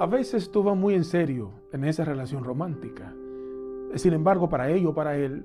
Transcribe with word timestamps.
A 0.00 0.06
veces 0.06 0.52
tú 0.52 0.62
vas 0.62 0.76
muy 0.76 0.94
en 0.94 1.02
serio 1.02 1.50
en 1.72 1.82
esa 1.82 2.04
relación 2.04 2.44
romántica. 2.44 3.12
Sin 3.96 4.12
embargo, 4.12 4.48
para 4.48 4.70
ello, 4.70 4.94
para 4.94 5.16
él, 5.16 5.44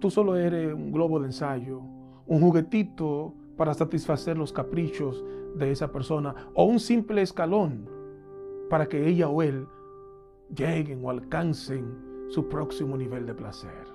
tú 0.00 0.10
solo 0.10 0.34
eres 0.34 0.74
un 0.74 0.90
globo 0.90 1.20
de 1.20 1.26
ensayo, 1.26 1.80
un 2.26 2.40
juguetito 2.40 3.32
para 3.56 3.72
satisfacer 3.72 4.36
los 4.36 4.52
caprichos 4.52 5.24
de 5.54 5.70
esa 5.70 5.92
persona 5.92 6.34
o 6.54 6.64
un 6.64 6.80
simple 6.80 7.22
escalón 7.22 7.88
para 8.68 8.88
que 8.88 9.06
ella 9.06 9.28
o 9.28 9.40
él 9.40 9.68
lleguen 10.52 11.04
o 11.04 11.10
alcancen 11.10 12.26
su 12.28 12.48
próximo 12.48 12.96
nivel 12.96 13.24
de 13.24 13.34
placer. 13.34 13.86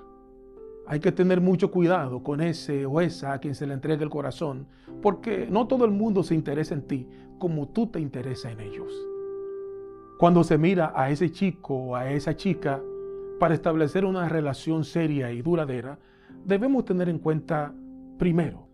Hay 0.87 1.01
que 1.01 1.11
tener 1.11 1.41
mucho 1.41 1.69
cuidado 1.69 2.23
con 2.23 2.39
ese 2.39 2.85
o 2.85 3.01
esa 3.01 3.33
a 3.33 3.39
quien 3.39 3.55
se 3.55 3.67
le 3.67 3.73
entregue 3.73 4.05
el 4.05 4.09
corazón, 4.09 4.67
porque 5.01 5.47
no 5.49 5.67
todo 5.67 5.83
el 5.83 5.91
mundo 5.91 6.23
se 6.23 6.33
interesa 6.33 6.75
en 6.75 6.87
ti 6.87 7.09
como 7.39 7.67
tú 7.67 7.87
te 7.87 7.99
interesas 7.99 8.53
en 8.53 8.61
ellos. 8.61 8.93
Cuando 10.17 10.45
se 10.45 10.57
mira 10.57 10.93
a 10.95 11.09
ese 11.09 11.29
chico 11.29 11.75
o 11.75 11.95
a 11.95 12.09
esa 12.09 12.37
chica 12.37 12.81
para 13.37 13.53
establecer 13.53 14.05
una 14.05 14.29
relación 14.29 14.85
seria 14.85 15.29
y 15.31 15.41
duradera, 15.41 15.99
debemos 16.45 16.85
tener 16.85 17.09
en 17.09 17.19
cuenta, 17.19 17.73
primero, 18.17 18.69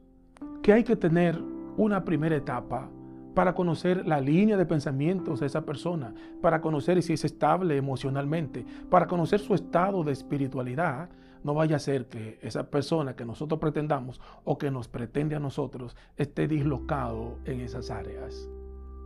que 0.61 0.71
hay 0.71 0.83
que 0.83 0.95
tener 0.95 1.41
una 1.77 2.05
primera 2.05 2.35
etapa 2.35 2.91
para 3.33 3.55
conocer 3.55 4.05
la 4.05 4.21
línea 4.21 4.55
de 4.55 4.67
pensamientos 4.67 5.39
de 5.39 5.47
esa 5.47 5.65
persona, 5.65 6.13
para 6.41 6.61
conocer 6.61 7.01
si 7.01 7.13
es 7.13 7.25
estable 7.25 7.75
emocionalmente, 7.75 8.63
para 8.91 9.07
conocer 9.07 9.39
su 9.39 9.55
estado 9.55 10.03
de 10.03 10.11
espiritualidad, 10.11 11.09
no 11.43 11.55
vaya 11.55 11.77
a 11.77 11.79
ser 11.79 12.05
que 12.05 12.37
esa 12.43 12.69
persona 12.69 13.15
que 13.15 13.25
nosotros 13.25 13.59
pretendamos 13.59 14.21
o 14.43 14.59
que 14.59 14.69
nos 14.69 14.87
pretende 14.87 15.35
a 15.35 15.39
nosotros 15.39 15.97
esté 16.17 16.47
dislocado 16.47 17.39
en 17.45 17.61
esas 17.61 17.89
áreas. 17.89 18.47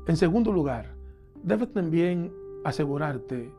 En 0.06 0.18
segundo 0.18 0.52
lugar, 0.52 0.96
debes 1.46 1.72
también 1.72 2.34
asegurarte 2.64 3.54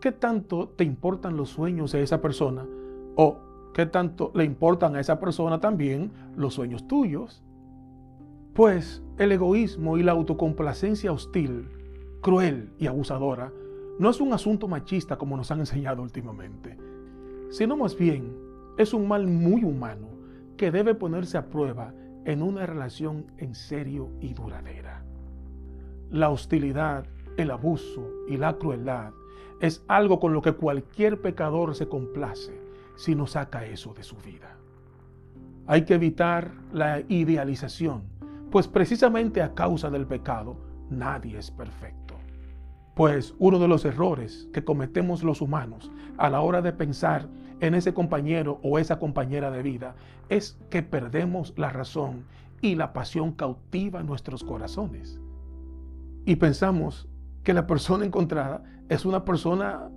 qué 0.00 0.12
tanto 0.12 0.68
te 0.70 0.84
importan 0.84 1.36
los 1.36 1.50
sueños 1.50 1.92
de 1.92 2.02
esa 2.02 2.20
persona 2.20 2.66
o 3.14 3.38
qué 3.72 3.86
tanto 3.86 4.32
le 4.34 4.44
importan 4.44 4.96
a 4.96 5.00
esa 5.00 5.20
persona 5.20 5.60
también 5.60 6.10
los 6.36 6.54
sueños 6.54 6.88
tuyos. 6.88 7.42
Pues 8.54 9.02
el 9.18 9.32
egoísmo 9.32 9.98
y 9.98 10.02
la 10.02 10.12
autocomplacencia 10.12 11.12
hostil, 11.12 11.68
cruel 12.22 12.72
y 12.78 12.86
abusadora 12.86 13.52
no 13.98 14.10
es 14.10 14.20
un 14.20 14.32
asunto 14.32 14.66
machista 14.66 15.16
como 15.16 15.36
nos 15.36 15.50
han 15.50 15.60
enseñado 15.60 16.02
últimamente 16.02 16.76
sino 17.50 17.76
más 17.76 17.96
bien 17.96 18.36
es 18.78 18.92
un 18.92 19.08
mal 19.08 19.26
muy 19.26 19.64
humano 19.64 20.08
que 20.56 20.70
debe 20.70 20.94
ponerse 20.94 21.38
a 21.38 21.48
prueba 21.48 21.94
en 22.24 22.42
una 22.42 22.66
relación 22.66 23.26
en 23.38 23.54
serio 23.54 24.10
y 24.20 24.34
duradera. 24.34 25.04
La 26.10 26.30
hostilidad, 26.30 27.06
el 27.36 27.50
abuso 27.50 28.08
y 28.28 28.36
la 28.36 28.56
crueldad 28.56 29.12
es 29.60 29.84
algo 29.88 30.20
con 30.20 30.32
lo 30.32 30.42
que 30.42 30.52
cualquier 30.52 31.20
pecador 31.20 31.74
se 31.74 31.88
complace 31.88 32.60
si 32.96 33.14
no 33.14 33.26
saca 33.26 33.64
eso 33.64 33.94
de 33.94 34.02
su 34.02 34.16
vida. 34.16 34.56
Hay 35.66 35.84
que 35.84 35.94
evitar 35.94 36.52
la 36.72 37.00
idealización, 37.08 38.04
pues 38.50 38.68
precisamente 38.68 39.42
a 39.42 39.54
causa 39.54 39.90
del 39.90 40.06
pecado 40.06 40.56
nadie 40.90 41.38
es 41.38 41.50
perfecto. 41.50 42.14
Pues 42.94 43.34
uno 43.38 43.58
de 43.58 43.68
los 43.68 43.84
errores 43.84 44.48
que 44.52 44.64
cometemos 44.64 45.22
los 45.22 45.40
humanos 45.40 45.90
a 46.16 46.30
la 46.30 46.40
hora 46.40 46.62
de 46.62 46.72
pensar 46.72 47.28
en 47.60 47.74
ese 47.74 47.92
compañero 47.92 48.60
o 48.62 48.78
esa 48.78 48.98
compañera 48.98 49.50
de 49.50 49.62
vida 49.62 49.96
es 50.28 50.58
que 50.70 50.82
perdemos 50.82 51.52
la 51.56 51.70
razón 51.70 52.24
y 52.60 52.74
la 52.74 52.92
pasión 52.92 53.32
cautiva 53.32 54.02
nuestros 54.02 54.44
corazones. 54.44 55.20
Y 56.24 56.36
pensamos 56.36 57.08
que 57.46 57.54
la 57.54 57.68
persona 57.68 58.04
encontrada 58.04 58.64
es 58.88 59.04
una 59.04 59.24
persona 59.24 59.88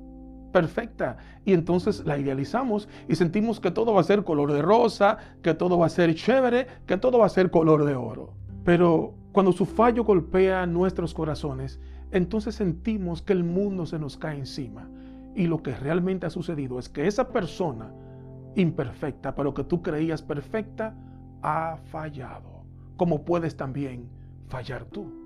perfecta 0.53 1.17
y 1.43 1.53
entonces 1.53 2.05
la 2.05 2.19
idealizamos 2.19 2.87
y 3.07 3.15
sentimos 3.15 3.59
que 3.59 3.71
todo 3.71 3.91
va 3.91 4.01
a 4.01 4.03
ser 4.03 4.23
color 4.23 4.53
de 4.53 4.61
rosa, 4.61 5.17
que 5.41 5.55
todo 5.55 5.79
va 5.79 5.87
a 5.87 5.89
ser 5.89 6.13
chévere, 6.13 6.67
que 6.85 6.97
todo 6.97 7.17
va 7.17 7.25
a 7.25 7.29
ser 7.29 7.49
color 7.49 7.85
de 7.85 7.95
oro. 7.95 8.35
Pero 8.63 9.15
cuando 9.31 9.51
su 9.51 9.65
fallo 9.65 10.03
golpea 10.03 10.67
nuestros 10.67 11.15
corazones, 11.15 11.79
entonces 12.11 12.53
sentimos 12.53 13.23
que 13.23 13.33
el 13.33 13.43
mundo 13.43 13.87
se 13.87 13.97
nos 13.97 14.15
cae 14.15 14.37
encima. 14.37 14.87
Y 15.35 15.47
lo 15.47 15.63
que 15.63 15.75
realmente 15.75 16.27
ha 16.27 16.29
sucedido 16.29 16.77
es 16.77 16.87
que 16.87 17.07
esa 17.07 17.29
persona 17.29 17.91
imperfecta, 18.53 19.33
pero 19.33 19.55
que 19.55 19.63
tú 19.63 19.81
creías 19.81 20.21
perfecta, 20.21 20.95
ha 21.41 21.77
fallado, 21.85 22.63
como 22.95 23.25
puedes 23.25 23.57
también 23.57 24.07
fallar 24.49 24.85
tú. 24.85 25.18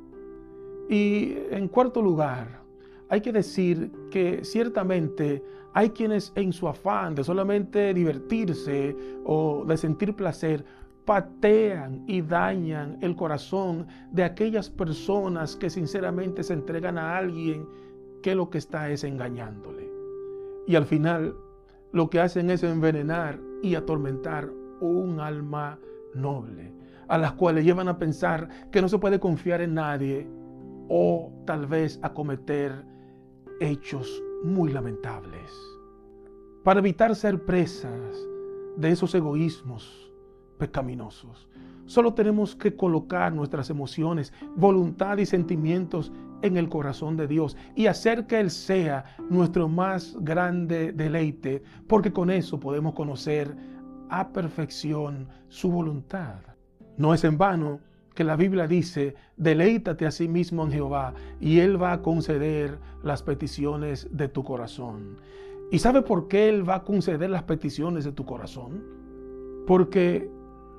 Y 0.89 1.37
en 1.51 1.67
cuarto 1.67 2.01
lugar, 2.01 2.61
hay 3.09 3.21
que 3.21 3.31
decir 3.31 3.91
que 4.09 4.43
ciertamente 4.43 5.43
hay 5.73 5.89
quienes 5.89 6.31
en 6.35 6.53
su 6.53 6.67
afán 6.67 7.15
de 7.15 7.23
solamente 7.23 7.93
divertirse 7.93 8.95
o 9.25 9.65
de 9.65 9.77
sentir 9.77 10.15
placer, 10.15 10.63
patean 11.05 12.03
y 12.07 12.21
dañan 12.21 12.97
el 13.01 13.15
corazón 13.15 13.87
de 14.11 14.23
aquellas 14.23 14.69
personas 14.69 15.55
que 15.55 15.69
sinceramente 15.69 16.43
se 16.43 16.53
entregan 16.53 16.97
a 16.97 17.17
alguien 17.17 17.67
que 18.21 18.35
lo 18.35 18.49
que 18.49 18.57
está 18.57 18.89
es 18.89 19.03
engañándole. 19.03 19.91
Y 20.65 20.75
al 20.75 20.85
final 20.85 21.35
lo 21.91 22.09
que 22.09 22.19
hacen 22.19 22.49
es 22.49 22.63
envenenar 22.63 23.39
y 23.61 23.75
atormentar 23.75 24.49
un 24.79 25.19
alma 25.19 25.77
noble, 26.13 26.73
a 27.07 27.17
las 27.17 27.33
cuales 27.33 27.65
llevan 27.65 27.87
a 27.87 27.97
pensar 27.97 28.47
que 28.71 28.81
no 28.81 28.87
se 28.87 28.97
puede 28.97 29.19
confiar 29.19 29.61
en 29.61 29.73
nadie 29.73 30.27
o 30.95 31.33
tal 31.47 31.65
vez 31.65 31.99
a 32.03 32.13
cometer 32.13 32.85
hechos 33.59 34.21
muy 34.43 34.71
lamentables. 34.71 35.51
Para 36.63 36.81
evitar 36.81 37.15
ser 37.15 37.43
presas 37.43 38.15
de 38.77 38.91
esos 38.91 39.15
egoísmos, 39.15 40.13
pecaminosos. 40.59 41.49
Solo 41.87 42.13
tenemos 42.13 42.55
que 42.55 42.75
colocar 42.75 43.33
nuestras 43.33 43.71
emociones, 43.71 44.33
voluntad 44.55 45.17
y 45.17 45.25
sentimientos 45.25 46.11
en 46.43 46.57
el 46.57 46.69
corazón 46.69 47.17
de 47.17 47.25
Dios 47.27 47.57
y 47.75 47.87
hacer 47.87 48.27
que 48.27 48.39
Él 48.39 48.51
sea 48.51 49.03
nuestro 49.31 49.67
más 49.67 50.15
grande 50.19 50.91
deleite, 50.91 51.63
porque 51.87 52.13
con 52.13 52.29
eso 52.29 52.59
podemos 52.59 52.93
conocer 52.93 53.57
a 54.11 54.29
perfección 54.29 55.27
su 55.47 55.71
voluntad. 55.71 56.35
No 56.97 57.15
es 57.15 57.23
en 57.23 57.39
vano 57.39 57.79
que 58.13 58.23
la 58.23 58.35
Biblia 58.35 58.67
dice, 58.67 59.15
deleítate 59.37 60.05
a 60.05 60.11
sí 60.11 60.27
mismo 60.27 60.63
en 60.63 60.71
Jehová 60.71 61.13
y 61.39 61.59
Él 61.59 61.81
va 61.81 61.93
a 61.93 62.01
conceder 62.01 62.77
las 63.03 63.23
peticiones 63.23 64.07
de 64.11 64.27
tu 64.27 64.43
corazón. 64.43 65.17
¿Y 65.71 65.79
sabe 65.79 66.01
por 66.01 66.27
qué 66.27 66.49
Él 66.49 66.67
va 66.67 66.75
a 66.75 66.83
conceder 66.83 67.29
las 67.29 67.43
peticiones 67.43 68.05
de 68.05 68.11
tu 68.11 68.25
corazón? 68.25 68.83
Porque 69.65 70.29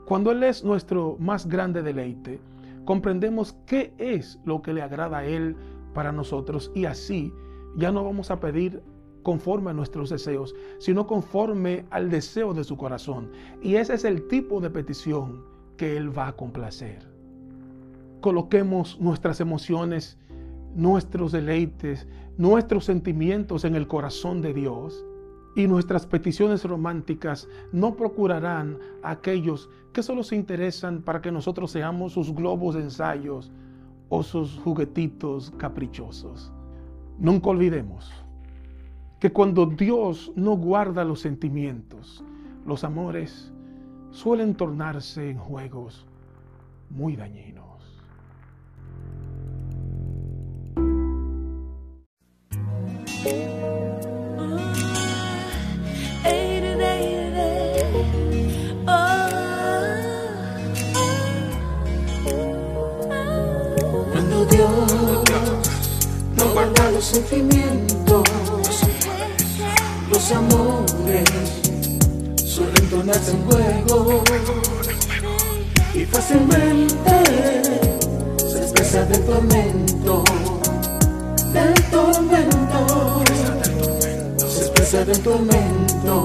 cuando 0.06 0.31
Él 0.31 0.43
es 0.44 0.62
nuestro 0.62 1.17
más 1.19 1.49
grande 1.49 1.83
deleite, 1.83 2.41
comprendemos 2.84 3.56
qué 3.67 3.93
es 3.99 4.39
lo 4.44 4.62
que 4.62 4.73
le 4.73 4.83
agrada 4.83 5.19
a 5.19 5.25
Él 5.25 5.56
para 5.94 6.12
nosotros 6.12 6.71
y 6.75 6.84
así 6.84 7.33
ya 7.77 7.91
no 7.91 8.05
vamos 8.05 8.31
a 8.31 8.39
pedir 8.39 8.83
conforme 9.23 9.71
a 9.71 9.75
nuestros 9.75 10.11
deseos, 10.11 10.55
sino 10.78 11.06
conforme 11.06 11.87
al 11.91 12.11
deseo 12.11 12.55
de 12.55 12.62
su 12.62 12.77
corazón. 12.77 13.31
Y 13.62 13.77
ese 13.77 13.94
es 13.94 14.05
el 14.05 14.28
tipo 14.28 14.61
de 14.61 14.71
petición 14.71 15.43
que 15.77 15.97
Él 15.97 16.17
va 16.17 16.28
a 16.28 16.37
complacer. 16.37 17.13
Coloquemos 18.25 18.99
nuestras 19.03 19.39
emociones, 19.43 20.17
nuestros 20.75 21.31
deleites, 21.31 22.09
nuestros 22.39 22.87
sentimientos 22.87 23.67
en 23.67 23.75
el 23.75 23.87
corazón 23.87 24.41
de 24.41 24.55
Dios 24.55 25.05
y 25.55 25.67
nuestras 25.67 26.07
peticiones 26.07 26.65
románticas 26.65 27.47
no 27.71 27.97
procurarán 27.97 28.79
a 29.03 29.11
aquellos 29.11 29.69
que 29.93 30.03
solo 30.03 30.23
se 30.23 30.37
interesan 30.37 31.03
para 31.03 31.21
que 31.21 31.31
nosotros 31.31 31.71
seamos 31.71 32.15
sus 32.15 32.35
globos 32.35 32.76
de 32.76 32.85
ensayos 32.85 33.53
o 34.09 34.23
sus 34.23 34.59
juguetitos 34.61 35.53
caprichosos. 35.59 36.50
Nunca 37.19 37.50
olvidemos 37.50 38.11
que 39.20 39.35
cuando 39.35 39.67
Dios 39.67 40.32
no 40.35 40.56
guarda 40.56 41.05
los 41.05 41.20
sentimientos, 41.20 42.25
los 42.65 42.85
amores 42.85 43.53
suelen 44.12 44.55
tornarse 44.55 45.29
en 45.29 45.37
juegos 45.37 46.06
muy 46.88 47.17
dañinos. 47.17 47.74
Los 66.93 67.05
sentimientos, 67.05 68.23
los 70.11 70.32
amores 70.32 71.29
suelen 72.44 72.91
tornarse 72.91 73.32
en 73.32 73.44
juego 73.47 74.23
y 75.93 76.05
fácilmente 76.05 77.23
se 78.38 78.59
expresa 78.62 79.05
del 79.06 79.25
tormento 79.25 80.25
del 81.53 81.75
tormento. 81.91 83.04
Expresa 84.94 85.05
del 85.05 85.20
tormento. 85.23 86.25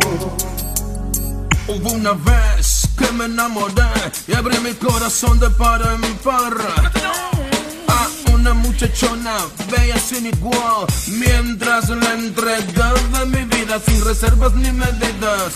Hubo 1.67 1.91
una 1.91 2.11
vez 2.13 2.87
que 2.97 3.11
me 3.13 3.25
enamoré 3.25 3.83
y 4.27 4.33
abrí 4.33 4.59
mi 4.59 4.73
corazón 4.73 5.39
de 5.39 5.49
par 5.49 5.81
en 5.81 6.13
par 6.17 6.53
a 7.87 8.07
una 8.31 8.53
muchachona 8.53 9.37
bella 9.71 9.97
sin 9.97 10.27
igual 10.27 10.85
mientras 11.07 11.89
le 11.89 12.13
entregaba 12.13 13.25
mi 13.25 13.43
vida 13.45 13.79
sin 13.79 14.05
reservas 14.05 14.53
ni 14.53 14.71
medidas. 14.71 15.53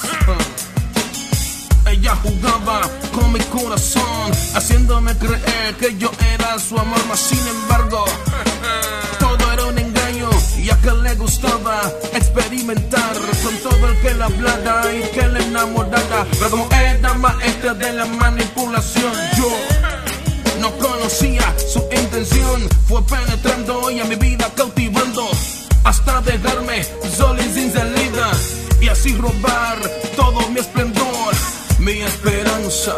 Ella 1.86 2.16
jugaba 2.16 2.82
con 3.14 3.32
mi 3.32 3.40
corazón, 3.42 4.32
haciéndome 4.56 5.16
creer 5.18 5.76
que 5.80 5.96
yo 5.98 6.10
era 6.34 6.58
su 6.58 6.80
amor, 6.80 7.00
mas 7.08 7.20
sin 7.20 7.46
embargo, 7.48 8.06
ya 10.64 10.78
que 10.78 10.92
le 10.92 11.16
gustaba 11.16 11.82
experimentar 12.14 13.16
con 13.44 13.56
todo 13.58 13.90
el 13.90 13.98
que 14.02 14.14
la 14.14 14.26
hablara 14.26 14.94
y 14.94 15.02
que 15.12 15.28
le 15.28 15.44
enamorara. 15.44 16.26
Pero 16.32 16.50
como 16.50 16.70
era 16.72 17.14
maestra 17.16 17.74
de 17.74 17.94
la 17.94 18.06
manipulación, 18.06 19.14
yo 19.38 19.52
no 20.60 20.72
conocía 20.78 21.54
su 21.58 21.80
intención, 21.92 22.70
fue 22.88 23.04
penetrando 23.06 23.92
y 23.92 24.00
a 24.00 24.06
mi 24.06 24.16
vida 24.16 24.50
cautivando 24.56 25.28
hasta 25.84 26.22
dejarme 26.22 26.86
solo 27.16 27.42
y 27.44 27.50
sin 27.54 27.72
salida 27.74 28.32
y 28.80 28.88
así 28.88 29.16
robar 29.16 29.80
todo 30.16 30.50
mi 30.50 30.60
esplendor. 30.60 31.34
Mi 31.80 32.00
esperanza, 32.00 32.96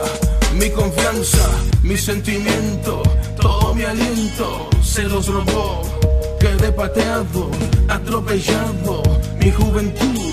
mi 0.60 0.70
confianza, 0.70 1.50
mi 1.82 1.98
sentimiento, 1.98 3.02
todo 3.42 3.74
mi 3.74 3.84
aliento 3.84 4.70
se 4.84 5.04
los 5.04 5.28
robó. 5.28 6.05
Quedé 6.46 6.72
pateado, 6.72 7.50
atropellado, 7.90 9.02
mi 9.40 9.50
juventud 9.50 10.32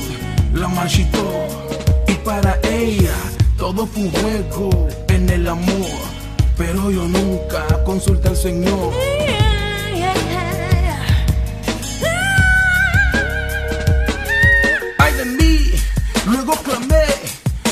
la 0.52 0.68
marchitó. 0.68 1.24
Y 2.06 2.12
para 2.16 2.58
ella 2.64 3.14
todo 3.56 3.86
fue 3.86 4.02
un 4.02 4.10
juego 4.10 4.88
en 5.08 5.30
el 5.30 5.48
amor. 5.48 5.96
Pero 6.58 6.90
yo 6.90 7.08
nunca 7.08 7.64
consulté 7.84 8.28
al 8.28 8.36
Señor. 8.36 8.92
Ay 14.98 15.14
de 15.14 15.24
mí, 15.24 15.70
luego 16.26 16.52
clamé, 16.62 17.06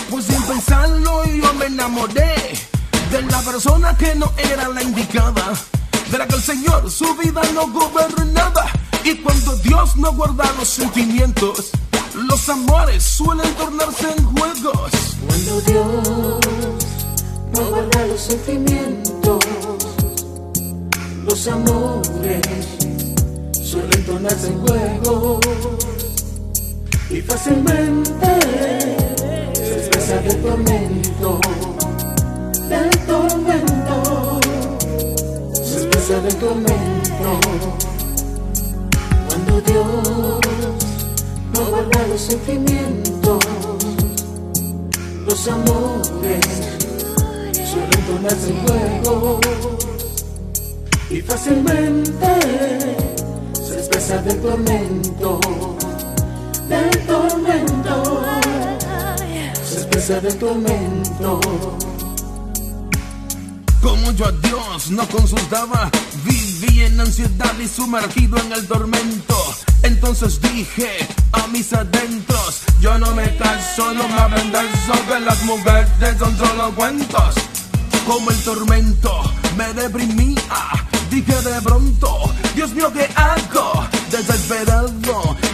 pues 0.08 0.24
sin 0.24 0.42
pensarlo 0.44 1.26
yo 1.26 1.52
me 1.58 1.66
enamoré 1.66 2.34
de 3.12 3.20
la 3.20 3.40
persona 3.40 3.94
que 3.98 4.14
no 4.14 4.32
era 4.38 4.66
la 4.68 4.82
indicada, 4.82 5.52
de 6.10 6.18
la 6.18 6.26
que 6.26 6.34
el 6.36 6.42
Señor 6.42 6.90
su 6.90 7.14
vida 7.16 7.40
no 7.54 7.68
gobernaba. 7.70 8.66
Y 9.04 9.16
cuando 9.16 9.56
Dios 9.56 9.96
no 9.96 10.12
guarda 10.12 10.44
los 10.58 10.68
sentimientos, 10.68 11.70
los 12.14 12.48
amores 12.48 13.02
suelen 13.02 13.54
tornarse 13.54 14.10
en 14.16 14.24
juegos. 14.24 14.90
Cuando 15.26 15.60
Dios 15.62 16.40
no 17.52 17.70
guarda 17.70 18.06
los 18.06 18.20
sentimientos, 18.20 19.44
los 21.24 21.48
amores 21.48 22.40
suelen 23.62 24.06
tornarse 24.06 24.48
en 24.48 24.66
juego 24.66 25.40
y 27.10 27.20
fácilmente 27.22 28.40
se 29.54 29.78
expresa 29.78 30.16
del 30.18 30.42
tormento, 30.42 31.40
se 36.10 36.16
expresa 36.16 36.20
del 36.22 36.36
tormento. 36.36 37.40
Cuando 39.28 39.60
Dios 39.60 39.86
no 41.54 41.64
guarda 41.70 42.06
los 42.08 42.20
sentimientos, 42.20 43.38
los 45.24 45.48
amores 45.48 46.46
suelen 47.54 48.06
tornarse 48.06 48.50
en 48.50 48.56
y 51.10 51.20
fácilmente 51.22 52.26
se 53.52 53.78
expresa 53.78 54.20
del 54.22 54.40
tormento, 54.40 55.40
del 56.68 57.06
tormento, 57.06 58.22
se 59.64 59.76
expresa 59.76 60.20
del 60.20 60.36
tormento. 60.38 61.40
Como 63.82 64.12
yo 64.12 64.26
a 64.26 64.32
Dios 64.32 64.90
no 64.90 65.08
consultaba, 65.08 65.90
viví 66.24 66.82
en 66.82 67.00
ansiedad 67.00 67.58
y 67.58 67.66
sumergido 67.66 68.36
en 68.38 68.52
el 68.52 68.66
tormento. 68.66 69.54
Entonces 69.82 70.40
dije 70.40 70.90
a 71.32 71.46
mis 71.46 71.72
adentros, 71.72 72.60
yo 72.80 72.98
no 72.98 73.14
me 73.14 73.34
caso, 73.36 73.94
no 73.94 74.06
me 74.06 74.14
hablen 74.14 74.52
de 74.52 74.58
eso, 74.58 74.92
que 75.08 75.20
las 75.20 75.42
mujeres 75.44 76.18
son 76.18 76.36
solo 76.36 76.74
cuentos. 76.74 77.34
Como 78.06 78.30
el 78.30 78.36
tormento 78.42 79.22
me 79.56 79.72
deprimía, 79.72 80.42
dije 81.10 81.40
de 81.40 81.62
pronto, 81.62 82.34
Dios 82.54 82.72
mío, 82.72 82.92
¿qué 82.92 83.08
hago? 83.14 83.86
Desesperado, 84.10 84.92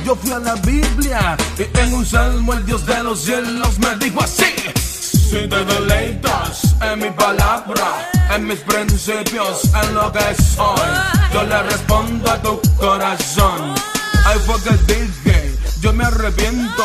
yo 0.05 0.17
fui 0.17 0.33
a 0.33 0.39
la 0.41 0.55
Biblia 0.57 1.37
y 1.59 1.79
en 1.79 1.95
un 1.95 2.05
salmo 2.05 2.55
el 2.55 2.67
Dios 2.67 2.85
de 2.87 3.03
los 3.05 3.21
cielos 3.21 3.79
me 3.79 3.97
dijo 4.05 4.21
así. 4.21 4.53
Si 4.75 5.49
te 5.49 5.65
deleitas 5.65 6.66
en 6.81 6.99
mi 6.99 7.11
palabra, 7.11 8.11
en 8.35 8.47
mis 8.47 8.59
principios, 8.61 9.65
en 9.83 9.95
lo 9.95 10.13
que 10.13 10.35
soy, 10.43 10.89
yo 11.33 11.43
le 11.45 11.63
respondo 11.63 12.31
a 12.31 12.43
tu 12.43 12.61
corazón. 12.79 13.75
Ay, 14.27 14.39
fue 14.45 14.61
que 14.63 14.95
dije, 14.95 15.57
yo 15.81 15.93
me 15.93 16.05
arrepiento, 16.05 16.85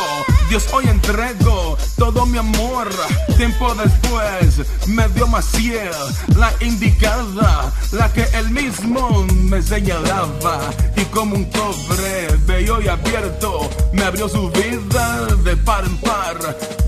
Dios 0.50 0.68
hoy 0.74 0.88
entrego 0.88 1.78
todo 1.98 2.26
mi 2.26 2.38
amor. 2.38 2.90
Tiempo 3.38 3.74
después 3.74 4.62
me 4.88 5.08
dio 5.10 5.26
Maciel, 5.28 5.90
la 6.36 6.54
indicada, 6.60 7.72
la 7.92 8.14
que 8.14 8.24
él 8.34 8.52
mismo 8.52 9.26
me 9.50 9.62
señalaba. 9.62 10.60
Y 10.96 11.06
como 11.06 11.36
un 11.36 11.46
cobre 11.46 12.28
bello 12.46 12.82
y 12.82 12.88
abierto, 12.90 13.70
me 13.94 14.04
abrió 14.04 14.30
su 14.30 14.50
vida 14.52 15.26
de 15.44 15.56
par 15.58 15.84
en 15.86 15.98
par. 15.98 16.38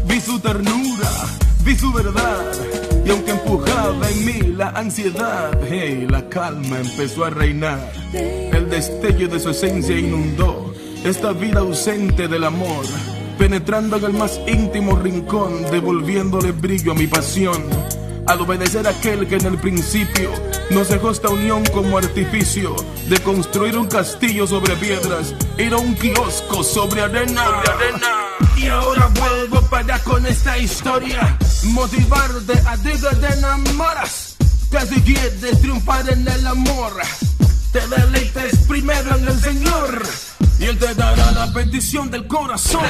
Vi 0.06 0.20
su 0.22 0.40
ternura, 0.40 1.10
vi 1.64 1.76
su 1.76 1.92
verdad. 1.92 2.52
Y 3.06 3.10
aunque 3.10 3.32
empujaba 3.32 4.10
en 4.10 4.26
mí 4.26 4.40
la 4.56 4.70
ansiedad, 4.70 5.60
hey, 5.70 6.08
la 6.10 6.28
calma 6.30 6.80
empezó 6.80 7.26
a 7.26 7.30
reinar. 7.30 7.92
El 8.14 8.70
destello 8.70 9.28
de 9.28 9.40
su 9.40 9.50
esencia 9.50 9.98
inundó 9.98 10.74
esta 11.04 11.34
vida 11.34 11.60
ausente 11.60 12.28
del 12.30 12.46
amor, 12.46 12.86
penetrando 13.38 13.98
en 13.98 14.06
el 14.06 14.14
más 14.14 14.40
íntimo 14.48 14.96
rincón, 14.96 15.64
devolviéndole 15.70 16.54
brillo 16.54 16.94
a 16.94 16.96
mi 16.96 17.08
pasión. 17.08 17.62
Al 18.26 18.40
obedecer 18.40 18.88
a 18.88 18.92
aquel 18.92 19.28
que 19.28 19.36
en 19.36 19.46
el 19.46 19.58
principio 19.58 20.32
nos 20.70 20.88
dejó 20.88 21.12
esta 21.12 21.28
unión 21.28 21.64
como 21.74 21.98
artificio 21.98 22.74
de 23.10 23.18
construir 23.20 23.78
un 23.78 23.88
castillo 23.88 24.48
sobre 24.48 24.78
piedras, 24.78 25.36
ir 25.58 25.74
a 25.74 25.78
un 25.78 25.94
kiosco 25.96 26.64
sobre 26.64 27.02
arena. 27.02 27.44
Y 28.64 28.68
ahora 28.70 29.10
vuelvo 29.20 29.62
para 29.70 30.00
con 30.00 30.26
esta 30.26 30.58
historia, 30.58 31.38
motivarte 31.64 32.54
a 32.66 32.78
ti 32.78 32.92
que 32.92 33.16
te 33.18 33.34
enamoras, 33.34 34.38
que 34.72 34.80
si 34.88 35.02
quieres 35.02 35.60
triunfar 35.60 36.10
en 36.10 36.26
el 36.26 36.48
amor, 36.48 36.94
te 37.74 37.86
deleites 37.88 38.60
primero 38.66 39.18
en 39.18 39.28
el 39.28 39.42
Señor. 39.42 40.02
Y 40.60 40.64
Él 40.64 40.80
te 40.80 40.96
dará 40.96 41.32
la 41.32 41.48
bendición 41.48 42.10
del 42.10 42.26
corazón. 42.26 42.86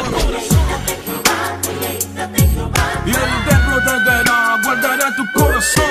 Y 3.06 3.10
Él 3.10 3.32
te 3.50 3.56
protegerá, 3.56 4.60
guardará 4.64 5.16
tu 5.16 5.40
corazón. 5.40 5.84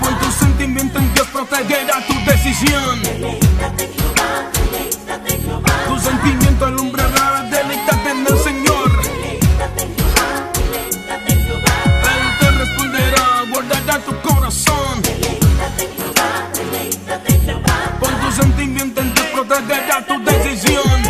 Pon 0.00 0.18
tu 0.18 0.32
sentimiento 0.32 0.98
en 0.98 1.12
Dios, 1.12 1.26
protegerá 1.28 2.06
tu 2.06 2.14
decisión. 2.24 4.13
Sentimiento 6.04 6.66
alumbrará, 6.66 7.48
deleítate 7.50 8.10
en 8.10 8.26
el 8.26 8.38
Señor. 8.38 8.90
Él 12.12 12.38
te 12.38 12.50
responderá, 12.50 13.44
guardará 13.50 13.98
tu 14.00 14.12
corazón. 14.20 15.02
Pon 18.00 18.14
tu 18.20 18.32
sentimiento 18.42 19.00
en 19.00 19.14
Dios, 19.14 19.26
protegerá 19.32 20.06
tu 20.06 20.22
decisión. 20.22 21.04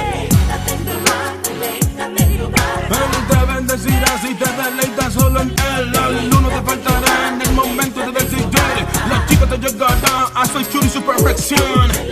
Él 2.91 3.27
te 3.29 3.53
bendecirá 3.53 4.19
si 4.23 4.35
te 4.37 4.49
deleitas 4.63 5.13
solo 5.13 5.41
en 5.41 5.49
Él. 5.49 5.93
La 5.93 6.09
no 6.41 6.49
te 6.49 6.63
faltará 6.63 7.29
en 7.31 7.43
el 7.43 7.51
momento 7.53 8.01
de 8.01 8.13
decidir. 8.13 8.87
La 9.11 9.27
chica 9.27 9.45
te 9.49 9.59
llegará 9.59 10.31
a 10.37 10.47
su 10.47 10.63
churi 10.71 10.89
su 10.89 11.03
perfección. 11.03 12.04